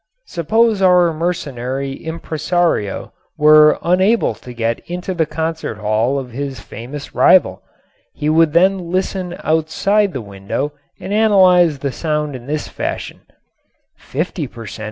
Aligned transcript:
Suppose 0.25 0.81
our 0.81 1.13
mercenary 1.13 1.93
impresario 1.93 3.13
were 3.37 3.77
unable 3.83 4.33
to 4.33 4.51
get 4.51 4.79
into 4.89 5.13
the 5.13 5.27
concert 5.27 5.77
hall 5.77 6.17
of 6.17 6.31
his 6.31 6.59
famous 6.59 7.13
rival. 7.13 7.61
He 8.15 8.27
would 8.27 8.53
then 8.53 8.89
listen 8.91 9.37
outside 9.43 10.13
the 10.13 10.19
window 10.21 10.73
and 10.99 11.13
analyze 11.13 11.77
the 11.77 11.91
sound 11.91 12.35
in 12.35 12.47
this 12.47 12.67
fashion: 12.67 13.21
"Fifty 13.95 14.47
per 14.47 14.65
cent. 14.65 14.79